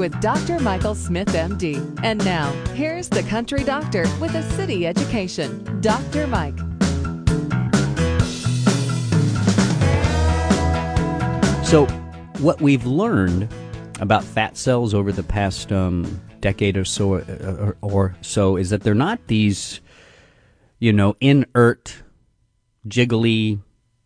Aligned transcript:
with 0.00 0.18
Dr. 0.22 0.58
Michael 0.60 0.94
Smith, 0.94 1.28
MD. 1.28 1.76
And 2.02 2.24
now, 2.24 2.50
here's 2.72 3.10
the 3.10 3.22
country 3.24 3.62
doctor 3.62 4.06
with 4.18 4.34
a 4.34 4.42
city 4.54 4.86
education, 4.86 5.78
Dr. 5.82 6.26
Mike. 6.26 6.56
So, 11.66 11.84
what 12.38 12.62
we've 12.62 12.86
learned 12.86 13.52
about 14.00 14.24
fat 14.24 14.56
cells 14.56 14.94
over 14.94 15.12
the 15.12 15.22
past 15.22 15.70
um, 15.70 16.22
decade 16.40 16.78
or 16.78 16.86
so, 16.86 17.16
or, 17.16 17.76
or 17.82 18.16
so, 18.22 18.56
is 18.56 18.70
that 18.70 18.82
they're 18.82 18.94
not 18.94 19.26
these, 19.26 19.82
you 20.78 20.94
know, 20.94 21.14
inert, 21.20 22.02
jiggly 22.88 23.60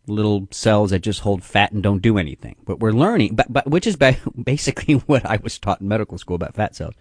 little 0.07 0.47
cells 0.51 0.91
that 0.91 0.99
just 0.99 1.21
hold 1.21 1.43
fat 1.43 1.71
and 1.71 1.81
don't 1.81 2.01
do 2.01 2.17
anything. 2.17 2.55
But 2.65 2.79
we're 2.79 2.91
learning, 2.91 3.35
but, 3.35 3.51
but 3.51 3.67
which 3.67 3.87
is 3.87 3.95
basically 4.43 4.93
what 5.05 5.25
I 5.25 5.37
was 5.37 5.59
taught 5.59 5.81
in 5.81 5.87
medical 5.87 6.17
school 6.17 6.35
about 6.35 6.55
fat 6.55 6.75
cells. 6.75 6.95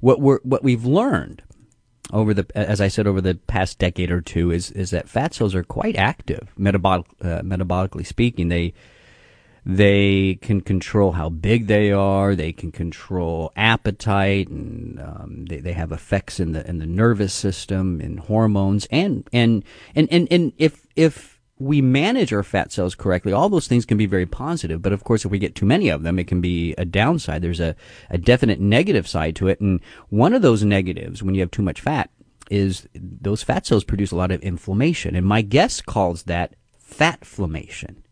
What 0.00 0.20
we're 0.20 0.40
what 0.42 0.62
we've 0.62 0.84
learned 0.84 1.42
over 2.12 2.34
the, 2.34 2.46
as 2.54 2.80
I 2.80 2.88
said, 2.88 3.06
over 3.06 3.20
the 3.20 3.36
past 3.46 3.78
decade 3.78 4.10
or 4.10 4.20
two, 4.20 4.50
is 4.50 4.70
is 4.72 4.90
that 4.90 5.08
fat 5.08 5.34
cells 5.34 5.54
are 5.54 5.64
quite 5.64 5.96
active, 5.96 6.52
metabolic, 6.56 7.06
uh, 7.22 7.40
metabolically 7.40 8.06
speaking. 8.06 8.48
They 8.48 8.74
they 9.66 10.38
can 10.42 10.60
control 10.60 11.12
how 11.12 11.30
big 11.30 11.68
they 11.68 11.90
are. 11.90 12.34
They 12.34 12.52
can 12.52 12.70
control 12.70 13.50
appetite, 13.56 14.48
and 14.48 15.00
um, 15.00 15.46
they, 15.46 15.58
they 15.58 15.72
have 15.72 15.90
effects 15.90 16.38
in 16.38 16.52
the 16.52 16.68
in 16.68 16.78
the 16.78 16.86
nervous 16.86 17.32
system 17.32 18.00
and 18.00 18.20
hormones. 18.20 18.86
And 18.90 19.26
and 19.32 19.64
and 19.94 20.08
and, 20.10 20.28
and 20.30 20.52
if 20.58 20.86
if 20.96 21.33
we 21.58 21.80
manage 21.80 22.32
our 22.32 22.42
fat 22.42 22.72
cells 22.72 22.94
correctly, 22.94 23.32
all 23.32 23.48
those 23.48 23.68
things 23.68 23.84
can 23.84 23.96
be 23.96 24.06
very 24.06 24.26
positive. 24.26 24.82
But 24.82 24.92
of 24.92 25.04
course, 25.04 25.24
if 25.24 25.30
we 25.30 25.38
get 25.38 25.54
too 25.54 25.66
many 25.66 25.88
of 25.88 26.02
them, 26.02 26.18
it 26.18 26.26
can 26.26 26.40
be 26.40 26.74
a 26.76 26.84
downside. 26.84 27.42
There's 27.42 27.60
a, 27.60 27.76
a 28.10 28.18
definite 28.18 28.60
negative 28.60 29.06
side 29.06 29.36
to 29.36 29.48
it. 29.48 29.60
And 29.60 29.80
one 30.08 30.34
of 30.34 30.42
those 30.42 30.64
negatives, 30.64 31.22
when 31.22 31.34
you 31.34 31.40
have 31.40 31.52
too 31.52 31.62
much 31.62 31.80
fat, 31.80 32.10
is 32.50 32.88
those 32.94 33.42
fat 33.42 33.66
cells 33.66 33.84
produce 33.84 34.10
a 34.10 34.16
lot 34.16 34.32
of 34.32 34.40
inflammation. 34.42 35.14
And 35.14 35.26
my 35.26 35.42
guest 35.42 35.86
calls 35.86 36.24
that 36.24 36.54
fat 36.76 37.20
inflammation. 37.20 38.02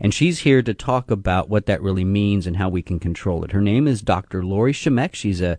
And 0.00 0.12
she's 0.12 0.40
here 0.40 0.62
to 0.62 0.74
talk 0.74 1.10
about 1.10 1.48
what 1.48 1.66
that 1.66 1.82
really 1.82 2.04
means 2.04 2.46
and 2.46 2.56
how 2.56 2.68
we 2.68 2.82
can 2.82 3.00
control 3.00 3.44
it. 3.44 3.52
Her 3.52 3.60
name 3.60 3.88
is 3.88 4.02
Dr. 4.02 4.44
Lori 4.44 4.72
Shemek. 4.72 5.14
She's 5.14 5.40
a 5.40 5.58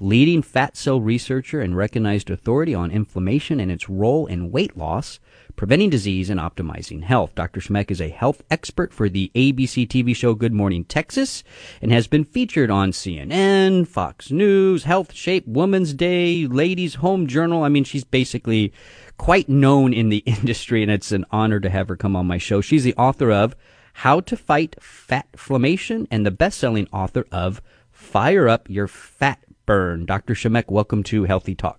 leading 0.00 0.42
fat 0.42 0.76
cell 0.76 1.00
researcher 1.00 1.60
and 1.60 1.76
recognized 1.76 2.30
authority 2.30 2.74
on 2.74 2.90
inflammation 2.90 3.60
and 3.60 3.70
its 3.70 3.88
role 3.88 4.26
in 4.26 4.50
weight 4.50 4.76
loss 4.76 5.18
preventing 5.58 5.90
disease 5.90 6.30
and 6.30 6.38
optimizing 6.38 7.02
health. 7.02 7.34
Dr. 7.34 7.60
Shemek 7.60 7.90
is 7.90 8.00
a 8.00 8.08
health 8.08 8.42
expert 8.48 8.94
for 8.94 9.08
the 9.08 9.30
ABC 9.34 9.88
TV 9.88 10.14
show 10.14 10.32
Good 10.34 10.52
Morning 10.52 10.84
Texas 10.84 11.42
and 11.82 11.90
has 11.90 12.06
been 12.06 12.22
featured 12.22 12.70
on 12.70 12.92
CNN, 12.92 13.88
Fox 13.88 14.30
News, 14.30 14.84
Health 14.84 15.12
Shape, 15.12 15.46
Woman's 15.48 15.92
Day, 15.92 16.46
Ladies 16.46 16.94
Home 16.94 17.26
Journal. 17.26 17.64
I 17.64 17.68
mean, 17.70 17.82
she's 17.82 18.04
basically 18.04 18.72
quite 19.18 19.48
known 19.48 19.92
in 19.92 20.10
the 20.10 20.18
industry 20.26 20.80
and 20.80 20.92
it's 20.92 21.10
an 21.10 21.26
honor 21.32 21.58
to 21.58 21.68
have 21.68 21.88
her 21.88 21.96
come 21.96 22.14
on 22.14 22.24
my 22.24 22.38
show. 22.38 22.60
She's 22.60 22.84
the 22.84 22.94
author 22.94 23.32
of 23.32 23.56
How 23.94 24.20
to 24.20 24.36
Fight 24.36 24.76
Fatflammation 24.80 26.06
and 26.08 26.24
the 26.24 26.30
best-selling 26.30 26.86
author 26.92 27.26
of 27.32 27.60
Fire 27.90 28.48
Up 28.48 28.70
Your 28.70 28.86
Fat 28.86 29.40
Burn. 29.68 30.06
Dr. 30.06 30.32
Shemek, 30.32 30.70
welcome 30.70 31.02
to 31.02 31.24
Healthy 31.24 31.54
Talk. 31.54 31.78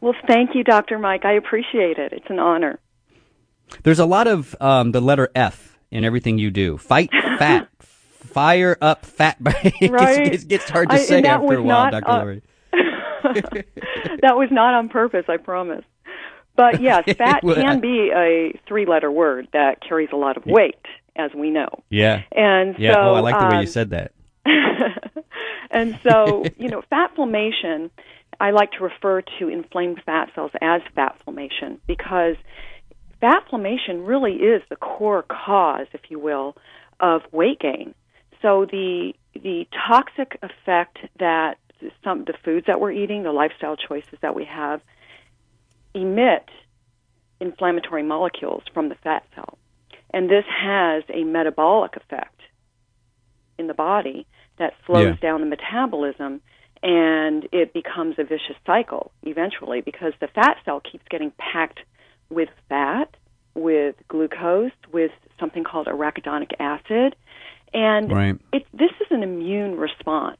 Well, 0.00 0.14
thank 0.26 0.54
you, 0.54 0.64
Dr. 0.64 0.98
Mike. 0.98 1.26
I 1.26 1.34
appreciate 1.34 1.98
it. 1.98 2.14
It's 2.14 2.24
an 2.30 2.38
honor. 2.38 2.80
There's 3.82 3.98
a 3.98 4.06
lot 4.06 4.26
of 4.26 4.56
um, 4.62 4.92
the 4.92 5.02
letter 5.02 5.28
F 5.34 5.78
in 5.90 6.06
everything 6.06 6.38
you 6.38 6.50
do. 6.50 6.78
Fight 6.78 7.10
fat, 7.38 7.68
fire 7.80 8.78
up 8.80 9.04
fat. 9.04 9.36
it, 9.44 9.90
right. 9.90 10.30
gets, 10.30 10.44
it 10.44 10.48
gets 10.48 10.70
hard 10.70 10.88
to 10.88 10.94
I, 10.94 11.00
say 11.00 11.22
after 11.22 11.52
a 11.52 11.62
while, 11.62 11.90
Dr. 11.90 12.10
Uh, 12.10 12.18
Lori. 12.18 12.42
that 12.72 14.34
was 14.34 14.48
not 14.50 14.72
on 14.72 14.88
purpose, 14.88 15.26
I 15.28 15.36
promise. 15.36 15.84
But 16.56 16.80
yes, 16.80 17.04
fat 17.18 17.42
can 17.42 17.80
be 17.80 18.10
a 18.10 18.58
three-letter 18.66 19.12
word 19.12 19.48
that 19.52 19.82
carries 19.86 20.08
a 20.14 20.16
lot 20.16 20.38
of 20.38 20.46
weight, 20.46 20.80
as 21.14 21.30
we 21.36 21.50
know. 21.50 21.68
Yeah. 21.90 22.22
And 22.32 22.78
yeah. 22.78 22.94
So, 22.94 23.00
oh, 23.00 23.14
I 23.16 23.20
like 23.20 23.38
the 23.38 23.44
um, 23.44 23.50
way 23.50 23.60
you 23.60 23.66
said 23.66 23.90
that. 23.90 24.12
And 25.70 25.98
so, 26.02 26.44
you 26.58 26.68
know, 26.68 26.82
fatflammation, 26.90 27.90
I 28.40 28.50
like 28.50 28.72
to 28.72 28.84
refer 28.84 29.22
to 29.38 29.48
inflamed 29.48 30.02
fat 30.04 30.30
cells 30.34 30.52
as 30.60 30.82
fatflammation 30.96 31.78
because 31.86 32.36
fatflammation 33.22 34.06
really 34.06 34.34
is 34.34 34.62
the 34.68 34.76
core 34.76 35.24
cause, 35.24 35.86
if 35.92 36.02
you 36.08 36.18
will, 36.18 36.56
of 37.00 37.22
weight 37.32 37.60
gain. 37.60 37.94
So 38.42 38.64
the 38.64 39.14
the 39.34 39.66
toxic 39.88 40.38
effect 40.42 40.98
that 41.18 41.58
some 42.02 42.24
the 42.24 42.34
foods 42.44 42.66
that 42.66 42.80
we're 42.80 42.92
eating, 42.92 43.22
the 43.22 43.32
lifestyle 43.32 43.76
choices 43.76 44.18
that 44.20 44.34
we 44.34 44.44
have, 44.44 44.80
emit 45.94 46.48
inflammatory 47.40 48.02
molecules 48.02 48.64
from 48.74 48.88
the 48.88 48.96
fat 48.96 49.24
cell, 49.34 49.58
and 50.12 50.28
this 50.28 50.44
has 50.48 51.04
a 51.08 51.24
metabolic 51.24 51.96
effect 51.96 52.40
in 53.58 53.66
the 53.66 53.74
body 53.74 54.26
that 54.58 54.74
slows 54.86 55.16
yeah. 55.20 55.30
down 55.30 55.40
the 55.40 55.46
metabolism 55.46 56.40
and 56.82 57.48
it 57.52 57.72
becomes 57.72 58.16
a 58.18 58.24
vicious 58.24 58.56
cycle 58.66 59.10
eventually 59.22 59.80
because 59.80 60.12
the 60.20 60.28
fat 60.28 60.56
cell 60.64 60.80
keeps 60.80 61.04
getting 61.10 61.32
packed 61.38 61.80
with 62.30 62.48
fat, 62.68 63.16
with 63.54 63.96
glucose, 64.08 64.72
with 64.92 65.10
something 65.40 65.64
called 65.64 65.86
arachidonic 65.86 66.52
acid, 66.60 67.16
and 67.72 68.12
right. 68.12 68.38
it, 68.52 68.66
this 68.72 68.90
is 69.00 69.06
an 69.10 69.22
immune 69.22 69.76
response. 69.76 70.38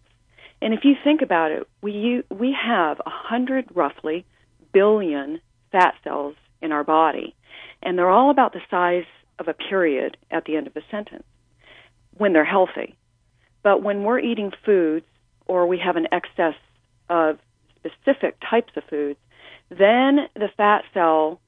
And 0.61 0.75
if 0.75 0.81
you 0.85 0.95
think 1.05 1.23
about 1.23 1.51
it, 1.51 1.69
we 1.83 2.23
we 2.31 2.57
have 2.67 3.01
a 3.01 3.11
hundred 3.11 3.67
roughly 3.75 4.25
billion 4.73 5.41
fat 5.71 5.95
cells 6.05 6.35
in 6.61 6.73
our 6.73 6.85
body, 6.85 7.35
and 7.83 7.97
they're 7.97 8.11
all 8.11 8.31
about 8.31 8.53
the 8.53 8.61
size 8.71 9.07
of 9.39 9.49
a 9.49 9.55
period 9.55 10.17
at 10.31 10.45
the 10.45 10.57
end 10.57 10.67
of 10.67 10.77
a 10.77 10.83
sentence 10.91 11.25
when 12.17 12.33
they're 12.33 12.45
healthy. 12.45 12.97
But 13.69 13.83
when 13.83 14.03
we're 14.03 14.19
eating 14.19 14.51
foods 14.65 15.05
or 15.47 15.67
we 15.67 15.77
have 15.77 15.97
an 15.97 16.09
excess 16.11 16.55
of 17.11 17.39
specific 17.77 18.39
types 18.41 18.73
of 18.77 18.85
foods, 18.85 19.19
then 19.69 20.21
the 20.35 20.49
fat 20.57 20.85
cell 20.95 21.39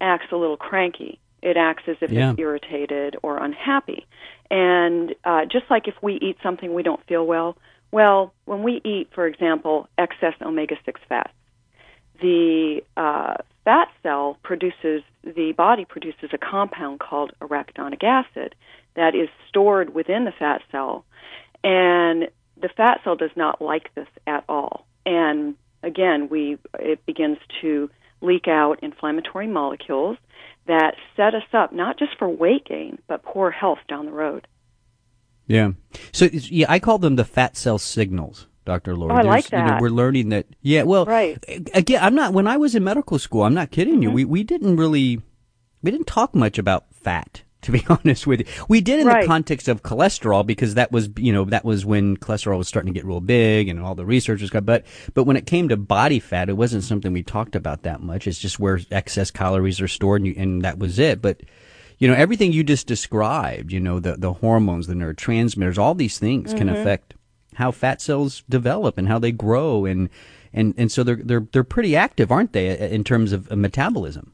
acts 0.00 0.32
a 0.32 0.36
little 0.36 0.56
cranky. 0.56 1.20
It 1.42 1.58
acts 1.58 1.82
as 1.86 1.96
if 2.00 2.10
yeah. 2.10 2.30
it's 2.30 2.40
irritated 2.40 3.18
or 3.22 3.44
unhappy. 3.44 4.06
And 4.50 5.14
uh, 5.22 5.44
just 5.52 5.66
like 5.68 5.86
if 5.86 5.96
we 6.00 6.14
eat 6.14 6.38
something 6.42 6.72
we 6.72 6.82
don't 6.82 7.06
feel 7.06 7.26
well, 7.26 7.58
well, 7.92 8.32
when 8.46 8.62
we 8.62 8.80
eat, 8.82 9.10
for 9.14 9.26
example, 9.26 9.86
excess 9.98 10.32
omega 10.40 10.76
6 10.86 10.98
fats, 11.10 11.34
the 12.22 12.80
uh, 12.96 13.34
fat 13.66 13.88
cell 14.02 14.38
produces, 14.42 15.02
the 15.24 15.52
body 15.54 15.84
produces 15.84 16.30
a 16.32 16.38
compound 16.38 17.00
called 17.00 17.32
arachidonic 17.42 18.02
acid 18.02 18.54
that 18.96 19.14
is 19.14 19.28
stored 19.50 19.92
within 19.94 20.24
the 20.24 20.32
fat 20.32 20.62
cell. 20.72 21.04
And 21.62 22.28
the 22.60 22.68
fat 22.76 23.00
cell 23.04 23.16
does 23.16 23.30
not 23.36 23.60
like 23.60 23.94
this 23.94 24.08
at 24.26 24.44
all. 24.48 24.86
And 25.04 25.54
again, 25.82 26.28
we 26.28 26.58
it 26.78 27.04
begins 27.06 27.38
to 27.60 27.90
leak 28.20 28.48
out 28.48 28.80
inflammatory 28.82 29.46
molecules 29.46 30.16
that 30.66 30.94
set 31.16 31.34
us 31.34 31.42
up 31.52 31.72
not 31.72 31.98
just 31.98 32.16
for 32.18 32.28
weight 32.28 32.66
gain, 32.66 32.98
but 33.08 33.22
poor 33.22 33.50
health 33.50 33.78
down 33.88 34.06
the 34.06 34.12
road. 34.12 34.46
Yeah. 35.46 35.72
So, 36.12 36.28
yeah, 36.30 36.66
I 36.68 36.78
call 36.78 36.98
them 36.98 37.16
the 37.16 37.24
fat 37.24 37.56
cell 37.56 37.78
signals. 37.78 38.46
Dr. 38.66 38.94
Lori. 38.94 39.12
Oh, 39.12 39.16
I 39.16 39.22
like 39.22 39.48
that. 39.48 39.66
You 39.66 39.72
know, 39.72 39.78
we're 39.80 39.88
learning 39.88 40.28
that. 40.28 40.46
Yeah, 40.60 40.82
well, 40.82 41.06
right. 41.06 41.42
again, 41.74 42.04
I'm 42.04 42.14
not. 42.14 42.34
When 42.34 42.46
I 42.46 42.56
was 42.56 42.74
in 42.74 42.84
medical 42.84 43.18
school, 43.18 43.42
I'm 43.42 43.54
not 43.54 43.70
kidding 43.70 43.94
mm-hmm. 43.94 44.02
you. 44.02 44.10
We 44.12 44.24
we 44.24 44.44
didn't 44.44 44.76
really, 44.76 45.20
we 45.82 45.90
didn't 45.90 46.06
talk 46.06 46.34
much 46.34 46.58
about 46.58 46.84
fat 46.94 47.42
to 47.62 47.72
be 47.72 47.84
honest 47.88 48.26
with 48.26 48.40
you. 48.40 48.46
We 48.68 48.80
did 48.80 49.00
in 49.00 49.06
right. 49.06 49.22
the 49.22 49.26
context 49.26 49.68
of 49.68 49.82
cholesterol 49.82 50.46
because 50.46 50.74
that 50.74 50.90
was, 50.90 51.10
you 51.16 51.32
know, 51.32 51.44
that 51.46 51.64
was 51.64 51.84
when 51.84 52.16
cholesterol 52.16 52.56
was 52.56 52.68
starting 52.68 52.92
to 52.92 52.98
get 52.98 53.04
real 53.04 53.20
big 53.20 53.68
and 53.68 53.80
all 53.80 53.94
the 53.94 54.06
research 54.06 54.40
was 54.40 54.48
got, 54.48 54.64
but, 54.64 54.86
but 55.12 55.24
when 55.24 55.36
it 55.36 55.46
came 55.46 55.68
to 55.68 55.76
body 55.76 56.20
fat, 56.20 56.48
it 56.48 56.54
wasn't 56.54 56.84
something 56.84 57.12
we 57.12 57.22
talked 57.22 57.54
about 57.54 57.82
that 57.82 58.00
much. 58.00 58.26
It's 58.26 58.38
just 58.38 58.58
where 58.58 58.80
excess 58.90 59.30
calories 59.30 59.80
are 59.80 59.88
stored 59.88 60.22
and, 60.22 60.28
you, 60.28 60.34
and 60.38 60.62
that 60.62 60.78
was 60.78 60.98
it. 60.98 61.20
But, 61.20 61.42
you 61.98 62.08
know, 62.08 62.14
everything 62.14 62.52
you 62.52 62.64
just 62.64 62.86
described, 62.86 63.72
you 63.72 63.80
know, 63.80 64.00
the, 64.00 64.16
the 64.16 64.32
hormones, 64.32 64.86
the 64.86 64.94
neurotransmitters, 64.94 65.76
all 65.76 65.94
these 65.94 66.18
things 66.18 66.50
mm-hmm. 66.50 66.58
can 66.58 66.68
affect 66.70 67.14
how 67.56 67.70
fat 67.70 68.00
cells 68.00 68.42
develop 68.48 68.96
and 68.96 69.06
how 69.06 69.18
they 69.18 69.32
grow 69.32 69.84
and, 69.84 70.08
and, 70.54 70.72
and 70.78 70.90
so 70.90 71.04
they're, 71.04 71.20
they're, 71.22 71.46
they're 71.52 71.62
pretty 71.62 71.94
active, 71.94 72.32
aren't 72.32 72.54
they, 72.54 72.90
in 72.90 73.04
terms 73.04 73.32
of 73.32 73.50
metabolism? 73.50 74.32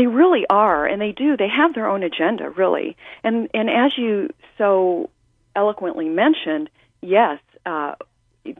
They 0.00 0.06
really 0.06 0.46
are, 0.48 0.86
and 0.86 0.98
they 0.98 1.12
do. 1.12 1.36
They 1.36 1.50
have 1.54 1.74
their 1.74 1.86
own 1.86 2.02
agenda, 2.02 2.48
really. 2.48 2.96
And 3.22 3.50
and 3.52 3.68
as 3.68 3.98
you 3.98 4.30
so 4.56 5.10
eloquently 5.54 6.08
mentioned, 6.08 6.70
yes, 7.02 7.38
uh, 7.66 7.96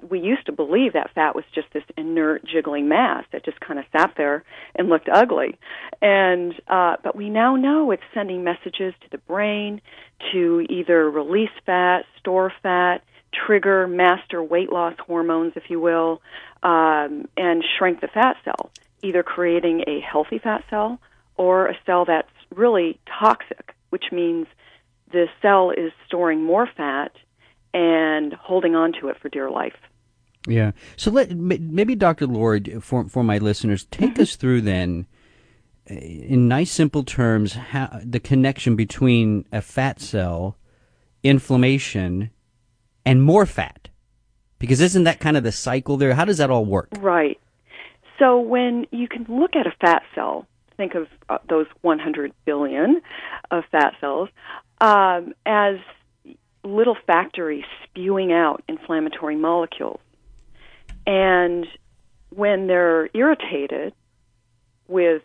we 0.06 0.20
used 0.20 0.44
to 0.44 0.52
believe 0.52 0.92
that 0.92 1.14
fat 1.14 1.34
was 1.34 1.46
just 1.54 1.68
this 1.72 1.84
inert, 1.96 2.44
jiggling 2.44 2.90
mass 2.90 3.24
that 3.32 3.42
just 3.42 3.58
kind 3.58 3.78
of 3.78 3.86
sat 3.90 4.12
there 4.18 4.44
and 4.74 4.90
looked 4.90 5.08
ugly. 5.10 5.58
And 6.02 6.52
uh, 6.68 6.96
but 7.02 7.16
we 7.16 7.30
now 7.30 7.56
know 7.56 7.90
it's 7.90 8.02
sending 8.12 8.44
messages 8.44 8.92
to 9.00 9.10
the 9.10 9.16
brain 9.16 9.80
to 10.32 10.66
either 10.68 11.10
release 11.10 11.56
fat, 11.64 12.04
store 12.18 12.52
fat, 12.62 13.02
trigger 13.32 13.86
master 13.86 14.42
weight 14.42 14.70
loss 14.70 14.92
hormones, 15.06 15.54
if 15.56 15.70
you 15.70 15.80
will, 15.80 16.20
um, 16.62 17.28
and 17.38 17.64
shrink 17.78 18.02
the 18.02 18.08
fat 18.08 18.36
cell, 18.44 18.70
either 19.02 19.22
creating 19.22 19.84
a 19.86 20.00
healthy 20.00 20.38
fat 20.38 20.64
cell 20.68 21.00
or 21.40 21.68
a 21.68 21.76
cell 21.86 22.04
that's 22.04 22.28
really 22.54 23.00
toxic, 23.18 23.74
which 23.88 24.12
means 24.12 24.46
the 25.10 25.24
cell 25.40 25.70
is 25.70 25.90
storing 26.06 26.44
more 26.44 26.68
fat 26.76 27.12
and 27.72 28.34
holding 28.34 28.74
on 28.74 28.92
to 29.00 29.08
it 29.08 29.16
for 29.22 29.30
dear 29.30 29.50
life. 29.50 29.72
Yeah. 30.46 30.72
So 30.98 31.10
let 31.10 31.30
maybe 31.34 31.94
Dr. 31.94 32.26
Lori, 32.26 32.60
for 32.82 33.08
for 33.08 33.24
my 33.24 33.38
listeners, 33.38 33.86
take 33.90 34.10
mm-hmm. 34.10 34.22
us 34.22 34.36
through 34.36 34.60
then, 34.60 35.06
uh, 35.90 35.94
in 35.94 36.46
nice 36.46 36.70
simple 36.70 37.04
terms, 37.04 37.54
how 37.54 38.00
the 38.04 38.20
connection 38.20 38.76
between 38.76 39.46
a 39.50 39.62
fat 39.62 39.98
cell, 39.98 40.58
inflammation, 41.22 42.30
and 43.06 43.22
more 43.22 43.46
fat, 43.46 43.88
because 44.58 44.82
isn't 44.82 45.04
that 45.04 45.20
kind 45.20 45.38
of 45.38 45.42
the 45.42 45.52
cycle 45.52 45.96
there? 45.96 46.14
How 46.14 46.26
does 46.26 46.38
that 46.38 46.50
all 46.50 46.66
work? 46.66 46.90
Right. 46.98 47.40
So 48.18 48.38
when 48.38 48.86
you 48.90 49.08
can 49.08 49.24
look 49.28 49.56
at 49.56 49.66
a 49.66 49.72
fat 49.80 50.02
cell, 50.14 50.46
think 50.80 50.94
of 50.94 51.08
uh, 51.28 51.36
those 51.46 51.66
100 51.82 52.32
billion 52.46 53.02
of 53.50 53.64
fat 53.70 53.92
cells 54.00 54.30
um, 54.80 55.34
as 55.44 55.76
little 56.64 56.96
factories 57.06 57.64
spewing 57.84 58.32
out 58.32 58.62
inflammatory 58.66 59.36
molecules. 59.36 60.00
And 61.06 61.66
when 62.30 62.66
they're 62.66 63.10
irritated 63.12 63.92
with 64.88 65.22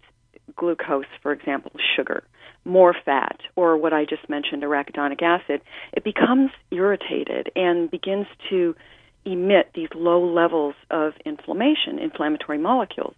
glucose, 0.58 1.06
for 1.22 1.32
example, 1.32 1.72
sugar, 1.96 2.26
more 2.66 2.94
fat, 3.06 3.40
or 3.56 3.78
what 3.78 3.94
I 3.94 4.04
just 4.04 4.28
mentioned, 4.28 4.62
arachidonic 4.62 5.22
acid, 5.22 5.62
it 5.94 6.04
becomes 6.04 6.52
irritated 6.70 7.50
and 7.56 7.90
begins 7.90 8.28
to 8.50 8.76
emit 9.24 9.72
these 9.74 9.90
low 9.96 10.22
levels 10.26 10.76
of 10.92 11.14
inflammation, 11.26 11.98
inflammatory 11.98 12.58
molecules. 12.58 13.16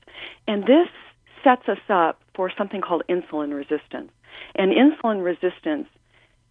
And 0.47 0.63
this 0.63 0.87
sets 1.43 1.67
us 1.69 1.79
up 1.89 2.19
for 2.37 2.51
something 2.55 2.79
called 2.79 3.01
insulin 3.09 3.53
resistance. 3.53 4.11
And 4.55 4.71
insulin 4.71 5.25
resistance 5.25 5.87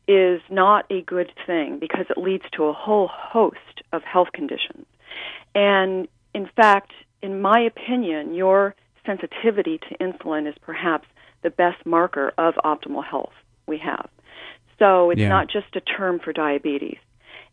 is 0.09 0.43
not 0.50 0.85
a 0.91 1.00
good 1.03 1.33
thing 1.47 1.79
because 1.79 2.06
it 2.11 2.19
leads 2.19 2.44
to 2.53 2.65
a 2.65 2.73
whole 2.73 3.09
host 3.09 3.83
of 3.93 4.03
health 4.03 4.29
conditions. 4.35 4.85
And 5.55 6.09
in 6.35 6.50
fact, 6.55 6.93
in 7.23 7.41
my 7.41 7.61
opinion, 7.61 8.35
your 8.35 8.75
sensitivity 9.06 9.79
to 9.79 9.97
insulin 9.99 10.49
is 10.49 10.55
perhaps 10.61 11.06
the 11.43 11.50
best 11.50 11.87
marker 11.87 12.32
of 12.37 12.55
optimal 12.56 13.05
health 13.05 13.32
we 13.67 13.79
have. 13.79 14.11
So 14.79 15.11
it's 15.11 15.21
yeah. 15.21 15.29
not 15.29 15.49
just 15.49 15.75
a 15.77 15.81
term 15.81 16.19
for 16.19 16.32
diabetes. 16.32 16.99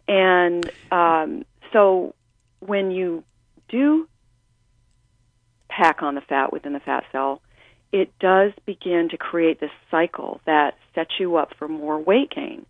And 0.07 0.69
um, 0.91 1.45
so 1.71 2.15
when 2.59 2.91
you 2.91 3.23
do 3.69 4.07
pack 5.69 6.03
on 6.03 6.15
the 6.15 6.21
fat 6.21 6.51
within 6.51 6.73
the 6.73 6.79
fat 6.79 7.05
cell, 7.11 7.41
it 7.93 8.11
does 8.19 8.51
begin 8.65 9.07
to 9.09 9.17
create 9.17 9.59
this 9.59 9.71
cycle 9.91 10.41
that 10.45 10.73
sets 10.95 11.11
you 11.19 11.37
up 11.37 11.53
for 11.57 11.67
more 11.67 11.99
weight 11.99 12.31
gain. 12.31 12.65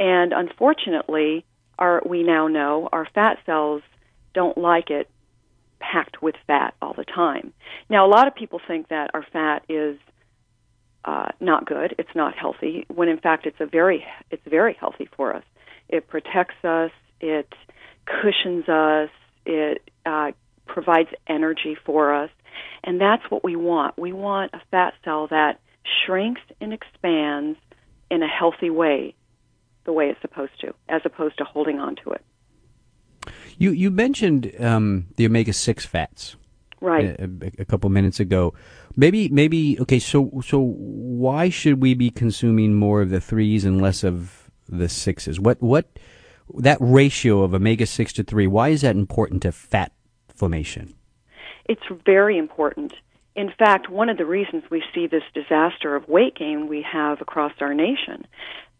And 0.00 0.32
unfortunately, 0.32 1.44
our, 1.78 2.02
we 2.04 2.24
now 2.24 2.48
know 2.48 2.88
our 2.92 3.06
fat 3.14 3.38
cells 3.46 3.82
don't 4.34 4.58
like 4.58 4.90
it 4.90 5.08
packed 5.78 6.20
with 6.20 6.34
fat 6.48 6.74
all 6.82 6.92
the 6.92 7.04
time. 7.04 7.52
Now, 7.88 8.04
a 8.04 8.10
lot 8.10 8.26
of 8.26 8.34
people 8.34 8.60
think 8.66 8.88
that 8.88 9.12
our 9.14 9.24
fat 9.32 9.64
is 9.68 9.96
uh, 11.04 11.28
not 11.38 11.66
good. 11.66 11.94
It's 11.98 12.14
not 12.16 12.34
healthy. 12.34 12.84
When 12.92 13.08
in 13.08 13.18
fact, 13.18 13.46
it's 13.46 13.60
a 13.60 13.66
very 13.66 14.04
it's 14.30 14.42
very 14.46 14.74
healthy 14.74 15.08
for 15.16 15.34
us. 15.34 15.44
It 15.88 16.08
protects 16.08 16.64
us. 16.64 16.90
It 17.20 17.52
cushions 18.06 18.68
us. 18.68 19.10
It 19.44 19.88
uh, 20.06 20.32
provides 20.66 21.10
energy 21.28 21.76
for 21.84 22.14
us. 22.14 22.30
And 22.82 23.00
that's 23.00 23.22
what 23.30 23.42
we 23.44 23.56
want. 23.56 23.98
We 23.98 24.12
want 24.12 24.52
a 24.54 24.60
fat 24.70 24.94
cell 25.04 25.26
that 25.28 25.60
shrinks 26.04 26.40
and 26.60 26.72
expands 26.72 27.58
in 28.10 28.22
a 28.22 28.28
healthy 28.28 28.70
way, 28.70 29.14
the 29.84 29.92
way 29.92 30.08
it's 30.08 30.20
supposed 30.20 30.60
to, 30.60 30.74
as 30.88 31.02
opposed 31.04 31.38
to 31.38 31.44
holding 31.44 31.78
on 31.78 31.96
to 32.04 32.10
it. 32.10 32.24
You 33.56 33.70
you 33.70 33.90
mentioned 33.90 34.52
um, 34.60 35.06
the 35.16 35.26
omega 35.26 35.52
six 35.52 35.86
fats, 35.86 36.36
right? 36.80 37.18
A, 37.18 37.30
a, 37.58 37.64
couple 37.64 37.88
minutes 37.88 38.20
ago. 38.20 38.52
Maybe 38.96 39.28
maybe 39.28 39.78
okay. 39.80 39.98
So 39.98 40.42
so 40.44 40.60
why 40.60 41.48
should 41.48 41.80
we 41.80 41.94
be 41.94 42.10
consuming 42.10 42.74
more 42.74 43.00
of 43.00 43.10
the 43.10 43.20
threes 43.20 43.64
and 43.64 43.80
less 43.80 44.04
of 44.04 44.50
the 44.68 44.88
sixes? 44.88 45.38
What 45.40 45.62
what 45.62 45.86
that 46.54 46.78
ratio 46.80 47.42
of 47.42 47.54
omega 47.54 47.86
six 47.86 48.12
to 48.14 48.24
three? 48.24 48.46
Why 48.46 48.70
is 48.70 48.82
that 48.82 48.96
important 48.96 49.42
to 49.42 49.52
fat 49.52 49.92
formation? 50.34 50.94
It's 51.66 51.82
very 52.04 52.38
important. 52.38 52.92
In 53.34 53.50
fact, 53.58 53.88
one 53.88 54.08
of 54.08 54.18
the 54.18 54.26
reasons 54.26 54.64
we 54.70 54.82
see 54.94 55.06
this 55.06 55.24
disaster 55.34 55.96
of 55.96 56.08
weight 56.08 56.36
gain 56.36 56.68
we 56.68 56.82
have 56.82 57.20
across 57.20 57.52
our 57.60 57.74
nation, 57.74 58.26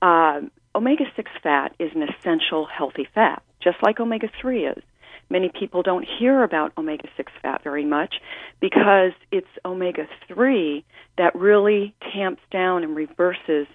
uh, 0.00 0.42
omega 0.74 1.04
6 1.16 1.30
fat 1.42 1.74
is 1.78 1.90
an 1.94 2.02
essential 2.02 2.66
healthy 2.66 3.08
fat, 3.14 3.42
just 3.62 3.78
like 3.82 3.98
omega 3.98 4.28
3 4.40 4.66
is. 4.66 4.82
Many 5.30 5.50
people 5.58 5.82
don't 5.82 6.06
hear 6.18 6.44
about 6.44 6.72
omega 6.76 7.08
6 7.16 7.32
fat 7.42 7.62
very 7.64 7.84
much 7.84 8.16
because 8.60 9.12
it's 9.32 9.48
omega 9.64 10.06
3 10.28 10.84
that 11.16 11.34
really 11.34 11.94
tamps 12.12 12.42
down 12.50 12.84
and 12.84 12.94
reverses 12.94 13.66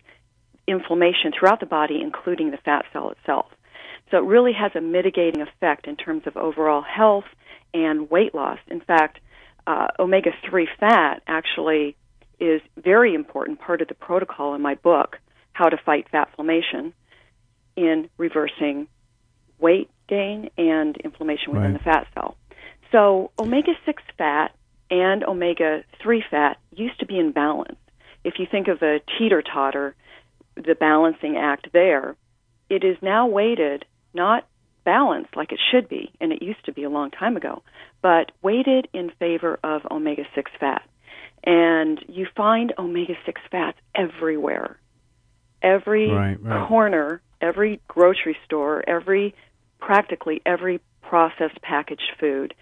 inflammation 0.67 1.31
throughout 1.37 1.59
the 1.59 1.65
body, 1.65 1.99
including 2.01 2.51
the 2.51 2.57
fat 2.57 2.85
cell 2.93 3.09
itself. 3.09 3.47
So 4.11 4.17
it 4.17 4.23
really 4.23 4.53
has 4.53 4.71
a 4.75 4.81
mitigating 4.81 5.41
effect 5.41 5.87
in 5.87 5.95
terms 5.95 6.23
of 6.27 6.37
overall 6.37 6.81
health 6.81 7.25
and 7.73 8.09
weight 8.09 8.33
loss. 8.33 8.59
In 8.67 8.81
fact, 8.81 9.19
uh, 9.67 9.87
omega 9.99 10.31
3 10.49 10.67
fat 10.79 11.21
actually 11.27 11.95
is 12.39 12.61
very 12.77 13.13
important 13.13 13.59
part 13.59 13.81
of 13.81 13.87
the 13.87 13.93
protocol 13.93 14.55
in 14.55 14.61
my 14.61 14.75
book, 14.75 15.17
How 15.53 15.69
to 15.69 15.77
Fight 15.77 16.07
Fatflammation, 16.13 16.93
in 17.75 18.09
reversing 18.17 18.87
weight 19.59 19.89
gain 20.07 20.49
and 20.57 20.97
inflammation 20.97 21.53
within 21.53 21.73
right. 21.73 21.77
the 21.77 21.83
fat 21.83 22.07
cell. 22.13 22.35
So, 22.91 23.31
omega 23.37 23.73
6 23.85 24.03
fat 24.17 24.55
and 24.89 25.23
omega 25.23 25.83
3 26.01 26.23
fat 26.29 26.57
used 26.75 26.99
to 26.99 27.05
be 27.05 27.19
in 27.19 27.31
balance. 27.31 27.77
If 28.23 28.39
you 28.39 28.47
think 28.49 28.67
of 28.67 28.81
a 28.81 28.99
teeter 29.17 29.41
totter, 29.41 29.95
the 30.55 30.75
balancing 30.75 31.37
act 31.37 31.69
there, 31.71 32.15
it 32.69 32.83
is 32.83 32.97
now 33.01 33.27
weighted 33.27 33.85
not 34.13 34.47
balanced 34.89 35.35
like 35.35 35.51
it 35.51 35.59
should 35.69 35.87
be, 35.87 36.11
and 36.19 36.33
it 36.33 36.41
used 36.41 36.65
to 36.65 36.71
be 36.71 36.83
a 36.83 36.89
long 36.89 37.11
time 37.11 37.37
ago, 37.37 37.61
but 38.01 38.31
weighted 38.41 38.87
in 38.91 39.11
favor 39.19 39.59
of 39.63 39.83
omega 39.91 40.23
6 40.33 40.49
fat. 40.59 40.81
And 41.43 42.03
you 42.07 42.25
find 42.35 42.73
omega 42.75 43.13
6 43.23 43.39
fats 43.51 43.77
everywhere. 43.93 44.79
Every 45.61 46.09
right, 46.09 46.41
right. 46.41 46.67
corner, 46.67 47.21
every 47.39 47.79
grocery 47.87 48.35
store, 48.45 48.83
every 48.87 49.35
practically 49.79 50.41
every 50.43 50.81
processed 51.03 51.61
packaged 51.61 52.11
food 52.19 52.55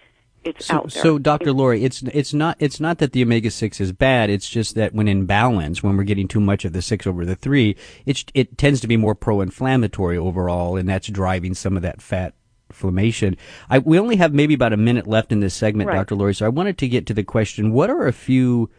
it's 0.44 0.66
so, 0.66 0.74
out 0.74 0.90
there. 0.92 1.02
So, 1.02 1.18
Dr. 1.18 1.52
Lori, 1.52 1.84
it's 1.84 2.02
it's 2.02 2.32
not 2.32 2.56
it's 2.58 2.80
not 2.80 2.98
that 2.98 3.12
the 3.12 3.22
omega 3.22 3.50
six 3.50 3.80
is 3.80 3.92
bad. 3.92 4.30
It's 4.30 4.48
just 4.48 4.74
that 4.74 4.94
when 4.94 5.08
in 5.08 5.26
balance, 5.26 5.82
when 5.82 5.96
we're 5.96 6.04
getting 6.04 6.28
too 6.28 6.40
much 6.40 6.64
of 6.64 6.72
the 6.72 6.82
six 6.82 7.06
over 7.06 7.24
the 7.24 7.36
three, 7.36 7.76
it 8.06 8.24
it 8.34 8.58
tends 8.58 8.80
to 8.80 8.88
be 8.88 8.96
more 8.96 9.14
pro-inflammatory 9.14 10.16
overall, 10.16 10.76
and 10.76 10.88
that's 10.88 11.08
driving 11.08 11.54
some 11.54 11.76
of 11.76 11.82
that 11.82 12.00
fat 12.02 12.34
inflammation. 12.70 13.36
I, 13.70 13.78
we 13.78 13.98
only 13.98 14.16
have 14.16 14.32
maybe 14.32 14.54
about 14.54 14.72
a 14.72 14.76
minute 14.76 15.06
left 15.06 15.32
in 15.32 15.40
this 15.40 15.54
segment, 15.54 15.88
right. 15.88 15.96
Dr. 15.96 16.14
Lori. 16.14 16.34
So 16.34 16.46
I 16.46 16.50
wanted 16.50 16.78
to 16.78 16.88
get 16.88 17.06
to 17.06 17.14
the 17.14 17.24
question: 17.24 17.72
What 17.72 17.90
are 17.90 18.06
a 18.06 18.12
few 18.12 18.70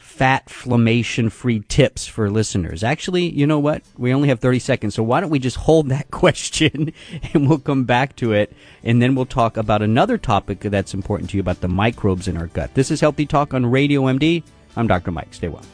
fat 0.00 0.48
inflammation 0.48 1.30
free 1.30 1.60
tips 1.68 2.06
for 2.06 2.30
listeners. 2.30 2.84
Actually, 2.84 3.30
you 3.30 3.46
know 3.46 3.58
what? 3.58 3.82
We 3.96 4.12
only 4.12 4.28
have 4.28 4.40
30 4.40 4.58
seconds, 4.58 4.94
so 4.94 5.02
why 5.02 5.20
don't 5.20 5.30
we 5.30 5.38
just 5.38 5.56
hold 5.56 5.88
that 5.88 6.10
question 6.10 6.92
and 7.32 7.48
we'll 7.48 7.58
come 7.58 7.84
back 7.84 8.16
to 8.16 8.32
it 8.32 8.52
and 8.84 9.00
then 9.00 9.14
we'll 9.14 9.26
talk 9.26 9.56
about 9.56 9.82
another 9.82 10.18
topic 10.18 10.60
that's 10.60 10.92
important 10.92 11.30
to 11.30 11.36
you 11.36 11.40
about 11.40 11.60
the 11.60 11.68
microbes 11.68 12.28
in 12.28 12.36
our 12.36 12.48
gut. 12.48 12.74
This 12.74 12.90
is 12.90 13.00
Healthy 13.00 13.26
Talk 13.26 13.54
on 13.54 13.64
Radio 13.66 14.02
MD. 14.02 14.42
I'm 14.76 14.86
Dr. 14.86 15.10
Mike. 15.10 15.32
Stay 15.32 15.48
well. 15.48 15.64